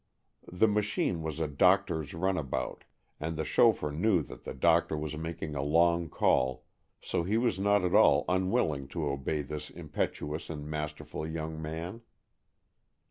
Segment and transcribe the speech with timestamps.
[0.51, 2.85] The machine was a doctor's runabout,
[3.19, 6.65] and the chauffeur knew that the doctor was making a long call,
[6.99, 12.01] so he was not at all unwilling to obey this impetuous and masterful young man.